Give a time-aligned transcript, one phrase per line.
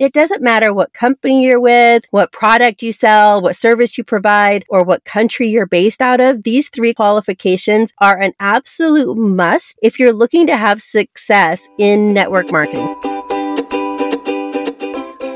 [0.00, 4.64] it doesn't matter what company you're with, what product you sell, what service you provide,
[4.70, 6.42] or what country you're based out of.
[6.42, 12.50] These three qualifications are an absolute must if you're looking to have success in network
[12.50, 13.19] marketing.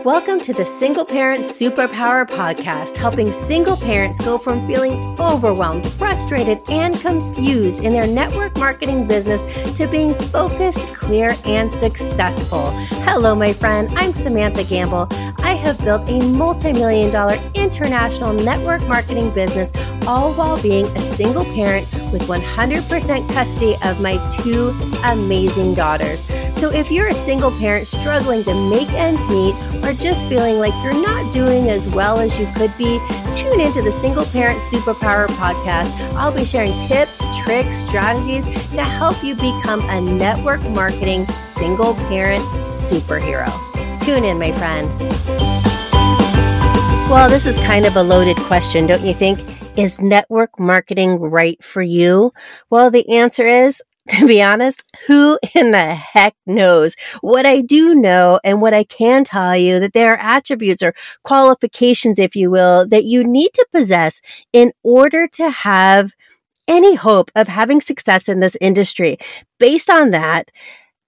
[0.04, 6.58] Welcome to the Single Parent Superpower Podcast, helping single parents go from feeling overwhelmed, frustrated,
[6.69, 9.42] and confused in their network marketing business
[9.78, 12.67] to being focused, clear, and successful.
[13.06, 13.88] Hello, my friend.
[13.96, 15.09] I'm Samantha Gamble.
[15.42, 19.73] I have built a multi million dollar international network marketing business,
[20.06, 24.68] all while being a single parent with 100% custody of my two
[25.05, 26.27] amazing daughters.
[26.52, 30.72] So if you're a single parent struggling to make ends meet or just feeling like
[30.82, 32.98] you're not doing as well as you could be,
[33.34, 35.90] tune into the Single Parent Superpower podcast.
[36.14, 38.44] I'll be sharing tips, tricks, strategies
[38.74, 43.50] to help you become a network marketing single parent superhero.
[44.00, 44.88] Tune in, my friend.
[47.10, 49.38] Well, this is kind of a loaded question, don't you think?
[49.79, 52.32] Is network marketing right for you?
[52.70, 56.95] Well, the answer is to be honest, who in the heck knows?
[57.23, 60.95] What I do know and what I can tell you that there are attributes or
[61.23, 64.21] qualifications, if you will, that you need to possess
[64.53, 66.13] in order to have
[66.69, 69.17] any hope of having success in this industry.
[69.59, 70.51] Based on that,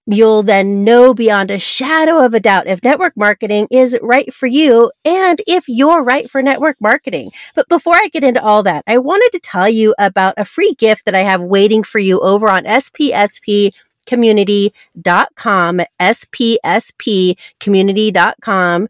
[0.09, 4.47] You'll then know beyond a shadow of a doubt if network marketing is right for
[4.47, 7.31] you and if you're right for network marketing.
[7.55, 10.73] But before I get into all that, I wanted to tell you about a free
[10.75, 13.73] gift that I have waiting for you over on SPSP
[14.05, 18.87] community.com, SPSP community.com.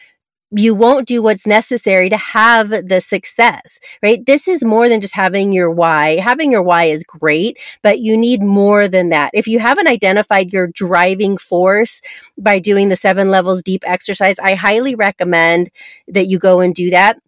[0.53, 4.25] you won't do what's necessary to have the success, right?
[4.27, 6.17] This is more than just having your why.
[6.17, 9.31] Having your why is great, but you need more than that.
[9.33, 12.03] If you haven't identified your driving force
[12.37, 15.71] by doing the seven levels deep exercise, I highly recommend
[16.09, 17.19] that you go and do that.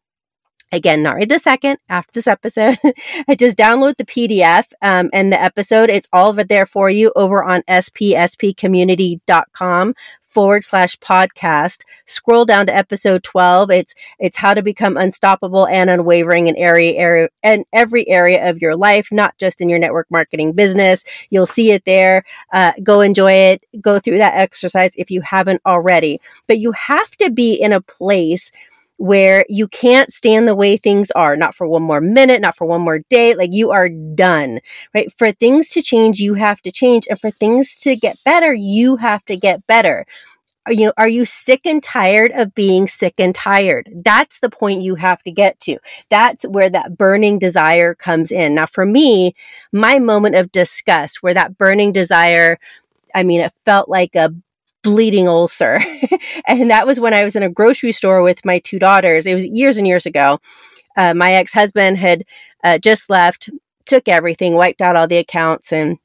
[0.73, 2.79] Again, not right this second after this episode.
[3.39, 5.91] Just download the PDF um, and the episode.
[5.91, 11.83] It's all over there for you over on spspcommunity.com forward slash podcast.
[12.07, 13.71] Scroll down to episode 12.
[13.71, 18.63] It's, it's how to become unstoppable and unwavering in area, area, and every area of
[18.63, 21.05] your life, not just in your network marketing business.
[21.29, 22.25] You'll see it there.
[22.51, 23.63] Uh, go enjoy it.
[23.81, 26.19] Go through that exercise if you haven't already.
[26.49, 28.51] But you have to be in a place
[28.97, 32.67] where you can't stand the way things are, not for one more minute, not for
[32.67, 33.35] one more day.
[33.35, 34.61] Like you are done,
[34.95, 35.13] right?
[35.17, 37.07] For things to change, you have to change.
[37.11, 40.07] And for things to get better, you have to get better.
[40.65, 43.91] Are you, are you sick and tired of being sick and tired?
[44.05, 45.79] That's the point you have to get to.
[46.09, 48.55] That's where that burning desire comes in.
[48.55, 49.35] Now, for me,
[49.73, 52.59] my moment of disgust, where that burning desire,
[53.13, 54.33] I mean, it felt like a
[54.83, 55.81] bleeding ulcer.
[56.47, 59.27] and that was when I was in a grocery store with my two daughters.
[59.27, 60.41] It was years and years ago.
[60.97, 62.25] Uh, my ex husband had
[62.65, 63.49] uh, just left,
[63.87, 65.99] took everything, wiped out all the accounts, and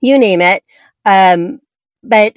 [0.00, 0.62] you name it.
[1.04, 1.60] Um,
[2.02, 2.36] but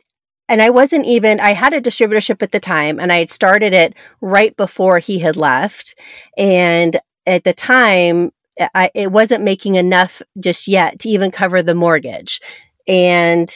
[0.52, 3.72] and I wasn't even, I had a distributorship at the time and I had started
[3.72, 5.96] it right before he had left.
[6.38, 11.74] And at the time, I, it wasn't making enough just yet to even cover the
[11.74, 12.42] mortgage.
[12.86, 13.50] And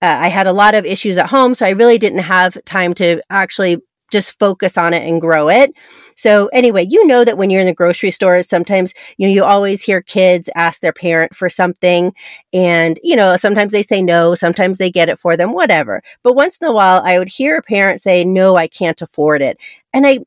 [0.00, 2.94] uh, I had a lot of issues at home, so I really didn't have time
[2.94, 3.78] to actually
[4.10, 5.72] just focus on it and grow it.
[6.16, 9.44] So anyway, you know that when you're in the grocery store, sometimes you know, you
[9.44, 12.12] always hear kids ask their parent for something
[12.52, 16.02] and you know, sometimes they say no, sometimes they get it for them, whatever.
[16.22, 19.42] But once in a while I would hear a parent say, "No, I can't afford
[19.42, 19.60] it."
[19.92, 20.20] And I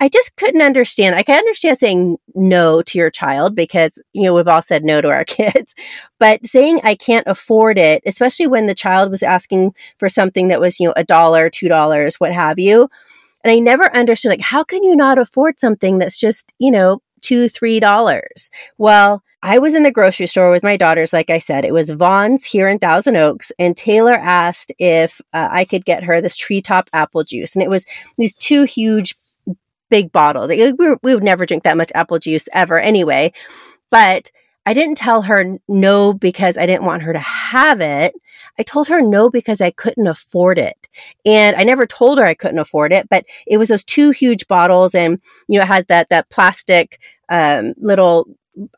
[0.00, 1.14] I just couldn't understand.
[1.14, 5.00] I can understand saying no to your child because, you know, we've all said no
[5.00, 5.74] to our kids,
[6.18, 10.60] but saying I can't afford it, especially when the child was asking for something that
[10.60, 12.88] was, you know, a dollar, two dollars, what have you.
[13.44, 17.00] And I never understood, like, how can you not afford something that's just, you know,
[17.20, 18.50] two, three dollars?
[18.78, 21.66] Well, I was in the grocery store with my daughters, like I said.
[21.66, 26.02] It was Vons here in Thousand Oaks, and Taylor asked if uh, I could get
[26.02, 27.54] her this treetop apple juice.
[27.54, 27.84] And it was
[28.16, 29.14] these two huge
[29.94, 30.48] big bottles.
[30.48, 33.32] We, we would never drink that much apple juice ever anyway.
[33.92, 34.32] But
[34.66, 38.12] I didn't tell her no because I didn't want her to have it.
[38.58, 40.74] I told her no because I couldn't afford it.
[41.24, 44.48] And I never told her I couldn't afford it, but it was those two huge
[44.48, 48.26] bottles and you know it has that that plastic um, little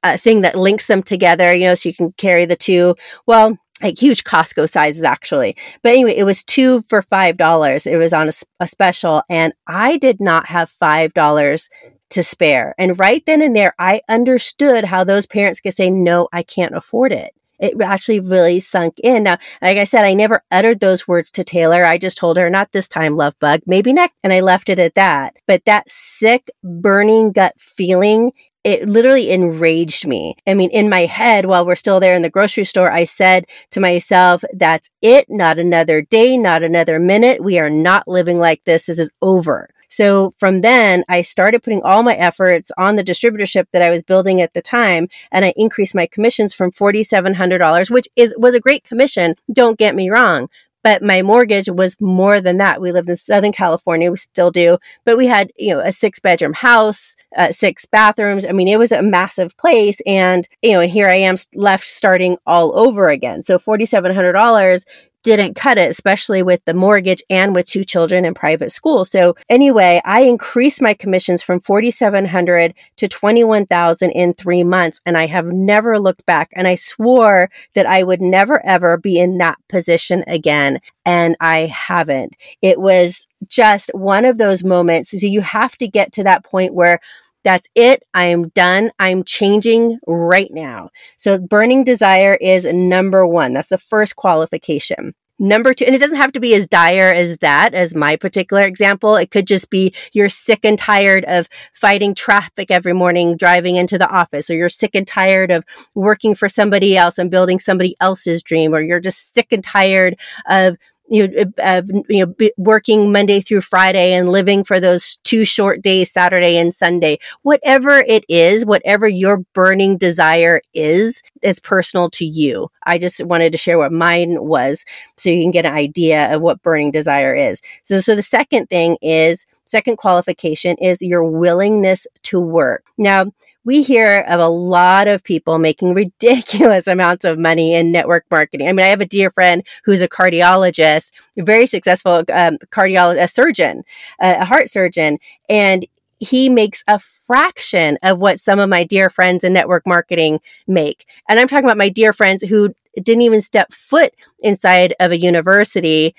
[0.02, 2.94] uh, thing that links them together, you know, so you can carry the two.
[3.24, 5.56] Well, like huge Costco sizes actually.
[5.82, 7.86] But anyway, it was two for five dollars.
[7.86, 11.68] It was on a, a, special, and I did not have five dollars
[12.10, 12.74] to spare.
[12.78, 16.76] And right then and there, I understood how those parents could say, "No, I can't
[16.76, 19.22] afford it." It actually really sunk in.
[19.22, 21.86] Now, like I said, I never uttered those words to Taylor.
[21.86, 23.60] I just told her, "Not this time, love bug.
[23.66, 25.34] Maybe next," and I left it at that.
[25.46, 28.32] But that sick, burning gut feeling
[28.66, 30.34] it literally enraged me.
[30.44, 33.46] I mean, in my head, while we're still there in the grocery store, I said
[33.70, 37.44] to myself, that's it, not another day, not another minute.
[37.44, 38.86] We are not living like this.
[38.86, 39.70] This is over.
[39.88, 44.02] So from then, I started putting all my efforts on the distributorship that I was
[44.02, 48.08] building at the time, and I increased my commissions from forty seven hundred dollars, which
[48.16, 49.36] is was a great commission.
[49.52, 50.48] Don't get me wrong,
[50.86, 52.80] but my mortgage was more than that.
[52.80, 56.20] We lived in Southern California, we still do, but we had, you know, a six
[56.20, 58.46] bedroom house, uh, six bathrooms.
[58.46, 59.98] I mean, it was a massive place.
[60.06, 63.42] And, you know, and here I am left starting all over again.
[63.42, 64.84] So $4,700
[65.26, 69.04] didn't cut it, especially with the mortgage and with two children in private school.
[69.04, 75.00] So anyway, I increased my commissions from 4,700 to 21,000 in three months.
[75.04, 76.50] And I have never looked back.
[76.52, 80.78] And I swore that I would never, ever be in that position again.
[81.04, 82.36] And I haven't.
[82.62, 85.10] It was just one of those moments.
[85.10, 87.00] So you have to get to that point where
[87.46, 88.02] that's it.
[88.12, 88.90] I am done.
[88.98, 90.90] I'm changing right now.
[91.16, 93.52] So, burning desire is number one.
[93.52, 95.14] That's the first qualification.
[95.38, 98.64] Number two, and it doesn't have to be as dire as that, as my particular
[98.64, 99.14] example.
[99.14, 103.96] It could just be you're sick and tired of fighting traffic every morning driving into
[103.96, 105.62] the office, or you're sick and tired of
[105.94, 110.18] working for somebody else and building somebody else's dream, or you're just sick and tired
[110.48, 110.76] of
[111.08, 115.82] you know, of, you know, working Monday through Friday and living for those two short
[115.82, 122.24] days, Saturday and Sunday, whatever it is, whatever your burning desire is, is personal to
[122.24, 122.68] you.
[122.84, 124.84] I just wanted to share what mine was
[125.16, 127.60] so you can get an idea of what burning desire is.
[127.84, 132.84] So, so the second thing is, second qualification is your willingness to work.
[132.98, 133.26] Now,
[133.66, 138.68] we hear of a lot of people making ridiculous amounts of money in network marketing.
[138.68, 143.22] I mean, I have a dear friend who's a cardiologist, a very successful um, cardiologist,
[143.24, 143.82] a surgeon,
[144.20, 145.18] a heart surgeon,
[145.50, 145.84] and
[146.18, 151.04] he makes a fraction of what some of my dear friends in network marketing make.
[151.28, 155.18] And I'm talking about my dear friends who didn't even step foot inside of a
[155.18, 156.14] university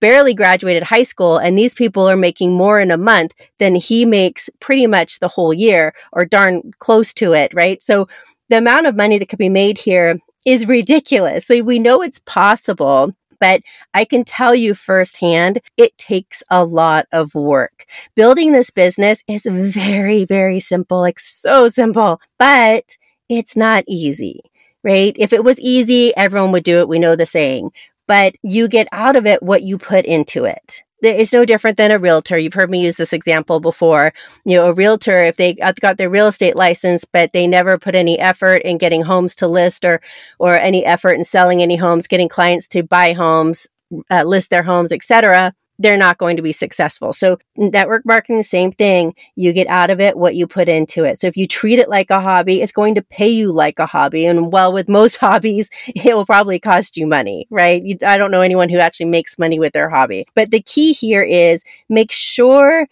[0.00, 4.04] barely graduated high school and these people are making more in a month than he
[4.04, 7.82] makes pretty much the whole year or darn close to it, right?
[7.82, 8.08] So
[8.48, 11.46] the amount of money that could be made here is ridiculous.
[11.46, 13.12] So we know it's possible.
[13.40, 13.62] But
[13.92, 17.84] I can tell you firsthand, it takes a lot of work.
[18.14, 22.96] Building this business is very, very simple, like so simple, but
[23.28, 24.40] it's not easy
[24.84, 25.16] right?
[25.18, 26.88] If it was easy, everyone would do it.
[26.88, 27.70] We know the saying
[28.06, 30.82] but you get out of it what you put into it.
[31.02, 32.38] It's no different than a realtor.
[32.38, 34.14] You've heard me use this example before.
[34.46, 37.94] You know, a realtor, if they got their real estate license, but they never put
[37.94, 40.00] any effort in getting homes to list or,
[40.38, 43.66] or any effort in selling any homes, getting clients to buy homes,
[44.10, 47.12] uh, list their homes, etc., they're not going to be successful.
[47.12, 49.14] So, network marketing, same thing.
[49.34, 51.18] You get out of it what you put into it.
[51.18, 53.86] So, if you treat it like a hobby, it's going to pay you like a
[53.86, 54.26] hobby.
[54.26, 57.82] And well, with most hobbies, it will probably cost you money, right?
[57.82, 60.26] You, I don't know anyone who actually makes money with their hobby.
[60.34, 62.86] But the key here is make sure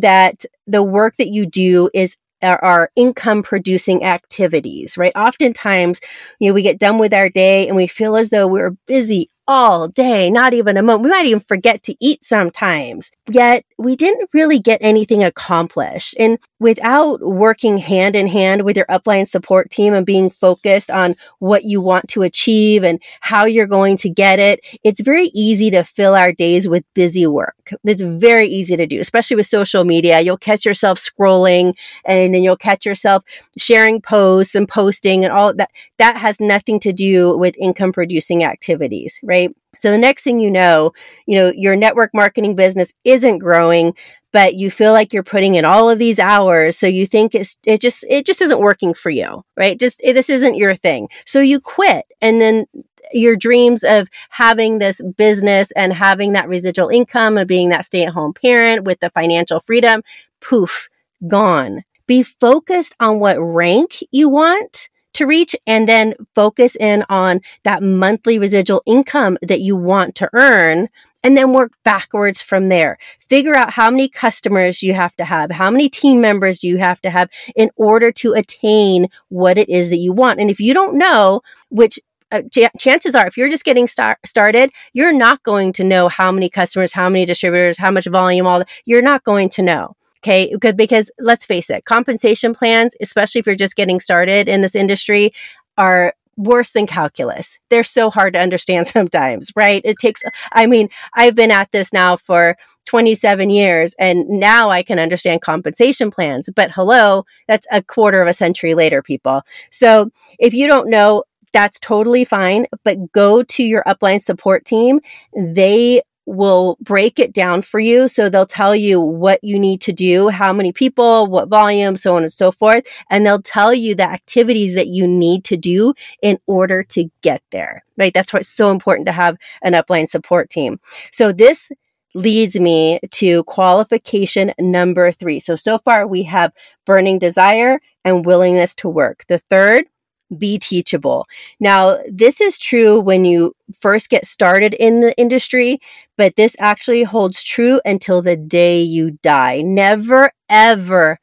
[0.00, 5.12] that the work that you do is our income producing activities, right?
[5.16, 6.00] Oftentimes,
[6.38, 9.30] you know, we get done with our day and we feel as though we're busy
[9.46, 11.04] all day, not even a moment.
[11.04, 13.10] We might even forget to eat sometimes.
[13.30, 16.14] Yet we didn't really get anything accomplished.
[16.18, 21.16] And without working hand in hand with your upline support team and being focused on
[21.38, 25.70] what you want to achieve and how you're going to get it, it's very easy
[25.70, 27.74] to fill our days with busy work.
[27.84, 30.20] It's very easy to do, especially with social media.
[30.20, 33.24] You'll catch yourself scrolling and then you'll catch yourself
[33.58, 35.70] sharing posts and posting and all that.
[35.98, 39.33] That has nothing to do with income producing activities, right?
[39.78, 40.92] So the next thing you know,
[41.26, 43.94] you know, your network marketing business isn't growing,
[44.32, 46.78] but you feel like you're putting in all of these hours.
[46.78, 49.78] So you think it's, it just, it just isn't working for you, right?
[49.78, 51.08] Just, it, this isn't your thing.
[51.26, 52.66] So you quit and then
[53.12, 58.04] your dreams of having this business and having that residual income of being that stay
[58.04, 60.02] at home parent with the financial freedom,
[60.40, 60.88] poof,
[61.28, 61.84] gone.
[62.06, 67.82] Be focused on what rank you want to reach and then focus in on that
[67.82, 70.88] monthly residual income that you want to earn
[71.24, 72.98] and then work backwards from there.
[73.28, 76.76] Figure out how many customers you have to have, how many team members do you
[76.76, 80.38] have to have in order to attain what it is that you want.
[80.38, 81.40] And if you don't know,
[81.70, 81.98] which
[82.30, 86.08] uh, ch- chances are, if you're just getting start- started, you're not going to know
[86.08, 88.70] how many customers, how many distributors, how much volume, all that.
[88.84, 89.96] You're not going to know.
[90.24, 90.48] Okay.
[90.50, 94.74] Because, because let's face it, compensation plans, especially if you're just getting started in this
[94.74, 95.32] industry,
[95.76, 97.58] are worse than calculus.
[97.68, 99.82] They're so hard to understand sometimes, right?
[99.84, 104.82] It takes, I mean, I've been at this now for 27 years and now I
[104.82, 106.48] can understand compensation plans.
[106.54, 109.42] But hello, that's a quarter of a century later, people.
[109.70, 115.00] So if you don't know, that's totally fine, but go to your upline support team.
[115.36, 118.08] They will break it down for you.
[118.08, 122.16] So they'll tell you what you need to do, how many people, what volume, so
[122.16, 122.86] on and so forth.
[123.10, 127.42] And they'll tell you the activities that you need to do in order to get
[127.50, 128.12] there, right?
[128.14, 130.78] That's why it's so important to have an upline support team.
[131.12, 131.70] So this
[132.14, 135.40] leads me to qualification number three.
[135.40, 136.52] So, so far we have
[136.86, 139.24] burning desire and willingness to work.
[139.28, 139.86] The third
[140.34, 141.26] be teachable.
[141.60, 145.80] Now, this is true when you first get started in the industry,
[146.16, 149.62] but this actually holds true until the day you die.
[149.62, 151.18] Never, ever,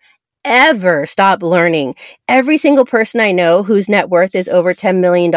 [0.45, 1.95] ever stop learning.
[2.27, 5.33] Every single person I know whose net worth is over $10 million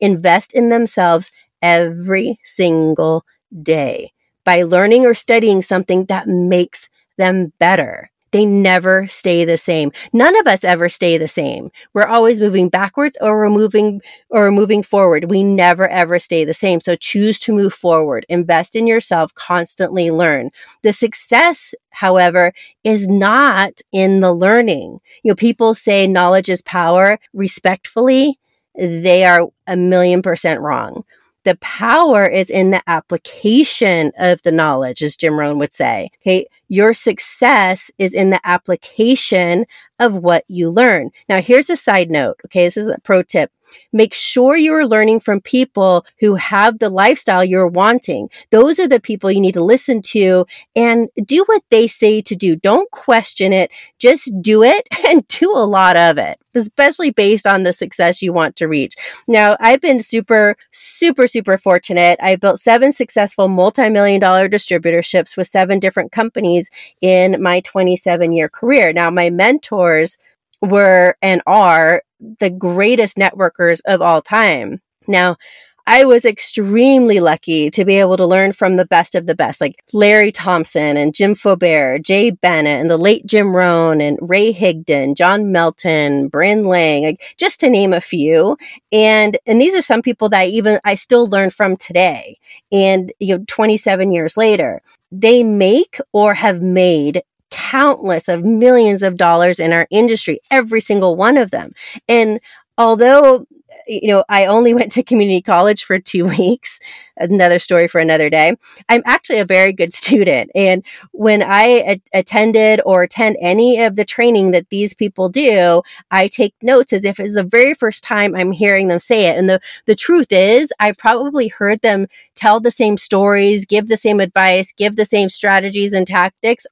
[0.00, 1.30] invest in themselves
[1.60, 3.24] every single
[3.62, 4.12] day
[4.44, 9.92] by learning or studying something that makes them better they never stay the same.
[10.12, 11.70] None of us ever stay the same.
[11.94, 15.30] We're always moving backwards or we're moving or moving forward.
[15.30, 16.80] We never ever stay the same.
[16.80, 18.26] So choose to move forward.
[18.28, 20.50] Invest in yourself, constantly learn.
[20.82, 22.52] The success, however,
[22.84, 25.00] is not in the learning.
[25.22, 27.18] You know, people say knowledge is power.
[27.34, 28.38] Respectfully,
[28.76, 31.04] they are a million percent wrong.
[31.44, 36.08] The power is in the application of the knowledge, as Jim Rohn would say.
[36.22, 36.46] Okay.
[36.72, 39.66] Your success is in the application
[39.98, 41.10] of what you learn.
[41.28, 42.40] Now, here's a side note.
[42.46, 42.64] Okay.
[42.64, 43.52] This is a pro tip.
[43.92, 48.28] Make sure you're learning from people who have the lifestyle you're wanting.
[48.50, 52.34] Those are the people you need to listen to and do what they say to
[52.34, 52.56] do.
[52.56, 53.70] Don't question it.
[53.98, 58.32] Just do it and do a lot of it, especially based on the success you
[58.32, 58.94] want to reach.
[59.26, 62.18] Now, I've been super, super, super fortunate.
[62.22, 66.61] I built seven successful multi-million dollar distributorships with seven different companies
[67.00, 68.92] in my 27 year career.
[68.92, 70.18] Now, my mentors
[70.60, 72.02] were and are
[72.40, 74.80] the greatest networkers of all time.
[75.08, 75.36] Now,
[75.86, 79.60] I was extremely lucky to be able to learn from the best of the best,
[79.60, 84.52] like Larry Thompson and Jim Faubert, Jay Bennett, and the late Jim Rohn, and Ray
[84.52, 88.56] Higdon, John Melton, Bryn Lang, like just to name a few.
[88.92, 92.38] And and these are some people that I even I still learn from today.
[92.70, 99.16] And you know, 27 years later, they make or have made countless of millions of
[99.16, 101.72] dollars in our industry, every single one of them.
[102.08, 102.40] And
[102.78, 103.46] although
[103.86, 106.80] you know, I only went to community college for two weeks.
[107.16, 108.56] Another story for another day.
[108.88, 110.50] I'm actually a very good student.
[110.54, 115.82] And when I a- attended or attend any of the training that these people do,
[116.10, 119.36] I take notes as if it's the very first time I'm hearing them say it.
[119.36, 123.96] And the, the truth is, I've probably heard them tell the same stories, give the
[123.96, 126.66] same advice, give the same strategies and tactics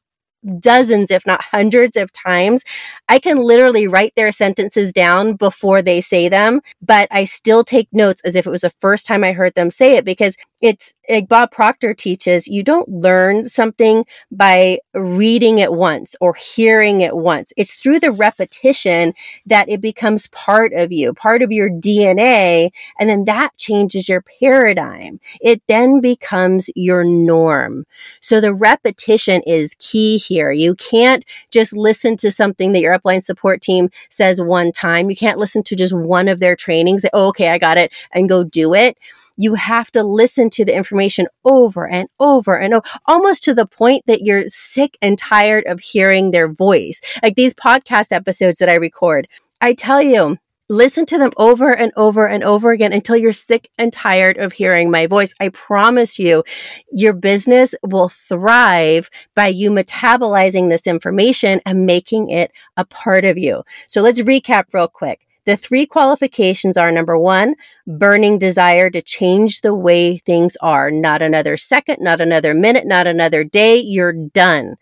[0.58, 2.64] dozens, if not hundreds of times.
[3.08, 7.88] I can literally write their sentences down before they say them, but I still take
[7.92, 10.92] notes as if it was the first time I heard them say it because it's
[11.08, 17.16] like Bob Proctor teaches, you don't learn something by reading it once or hearing it
[17.16, 17.52] once.
[17.56, 19.14] It's through the repetition
[19.46, 22.70] that it becomes part of you, part of your DNA.
[22.98, 25.18] And then that changes your paradigm.
[25.40, 27.86] It then becomes your norm.
[28.20, 33.60] So the repetition is key You can't just listen to something that your upline support
[33.60, 35.10] team says one time.
[35.10, 37.04] You can't listen to just one of their trainings.
[37.12, 38.96] oh, okay, I got it and go do it
[39.40, 43.64] you have to listen to the information over and over and over, almost to the
[43.64, 47.00] point that you're sick and tired of hearing their voice.
[47.22, 49.26] Like these podcast episodes that I record,
[49.62, 50.36] I tell you,
[50.70, 54.52] listen to them over and over and over again until you're sick and tired of
[54.52, 55.34] hearing my voice.
[55.40, 56.44] I promise you,
[56.92, 63.36] your business will thrive by you metabolizing this information and making it a part of
[63.36, 63.64] you.
[63.88, 65.26] So let's recap real quick.
[65.44, 70.92] The three qualifications are number one, burning desire to change the way things are.
[70.92, 73.76] Not another second, not another minute, not another day.
[73.78, 74.76] You're done.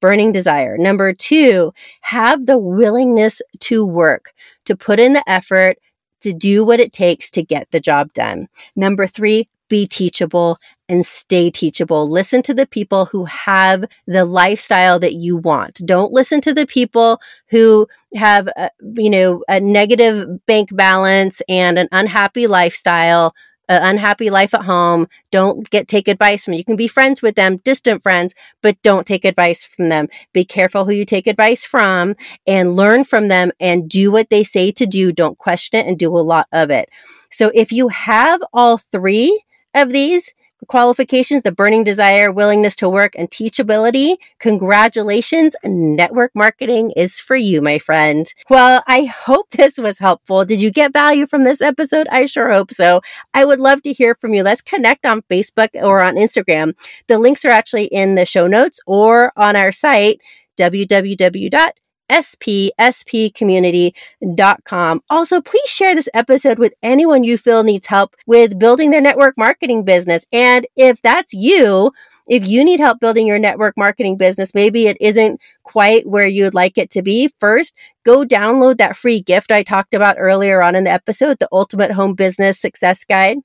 [0.00, 0.76] Burning desire.
[0.78, 4.32] Number two, have the willingness to work,
[4.64, 5.78] to put in the effort,
[6.20, 8.48] to do what it takes to get the job done.
[8.76, 12.08] Number three, be teachable and stay teachable.
[12.08, 15.80] Listen to the people who have the lifestyle that you want.
[15.84, 21.78] Don't listen to the people who have, a, you know, a negative bank balance and
[21.78, 23.34] an unhappy lifestyle
[23.68, 26.54] an unhappy life at home, don't get take advice from.
[26.54, 30.08] You can be friends with them, distant friends, but don't take advice from them.
[30.32, 34.44] Be careful who you take advice from and learn from them and do what they
[34.44, 35.12] say to do.
[35.12, 36.88] Don't question it and do a lot of it.
[37.30, 39.44] So if you have all three
[39.74, 40.32] of these,
[40.66, 45.54] qualifications, the burning desire, willingness to work, and teachability, congratulations.
[45.64, 48.32] Network marketing is for you, my friend.
[48.50, 50.44] Well, I hope this was helpful.
[50.44, 52.08] Did you get value from this episode?
[52.10, 53.00] I sure hope so.
[53.34, 54.42] I would love to hear from you.
[54.42, 56.74] Let's connect on Facebook or on Instagram.
[57.06, 60.20] The links are actually in the show notes or on our site,
[60.58, 61.70] www
[62.10, 65.02] spspcommunity.com.
[65.10, 69.38] Also, please share this episode with anyone you feel needs help with building their network
[69.38, 70.26] marketing business.
[70.32, 71.92] And if that's you,
[72.28, 76.54] if you need help building your network marketing business, maybe it isn't quite where you'd
[76.54, 77.30] like it to be.
[77.40, 77.74] First,
[78.04, 81.92] go download that free gift I talked about earlier on in the episode, the Ultimate
[81.92, 83.38] Home Business Success Guide.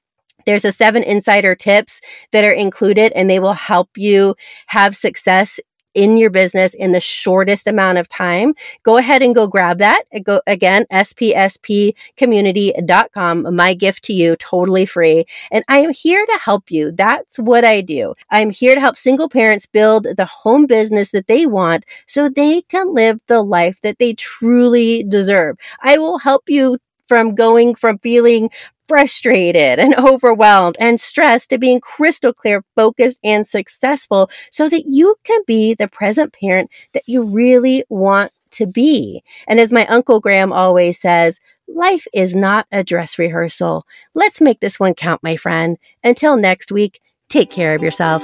[0.46, 2.02] There's a seven insider tips
[2.34, 4.36] that are included and they will help you
[4.68, 5.60] have success
[5.94, 8.54] in your business in the shortest amount of time,
[8.84, 10.04] go ahead and go grab that.
[10.14, 13.56] Uh, go again, spspcommunity.com.
[13.56, 15.26] My gift to you, totally free.
[15.52, 16.92] And I am here to help you.
[16.92, 18.14] That's what I do.
[18.30, 22.62] I'm here to help single parents build the home business that they want so they
[22.64, 25.58] can live the life that they truly deserve.
[25.82, 26.78] I will help you
[27.08, 28.50] from going from feeling
[28.94, 35.16] frustrated and overwhelmed and stressed to being crystal clear, focused, and successful so that you
[35.24, 39.24] can be the present parent that you really want to be.
[39.48, 43.88] And as my Uncle Graham always says, life is not a dress rehearsal.
[44.14, 45.78] Let's make this one count, my friend.
[46.04, 48.22] Until next week, take care of yourself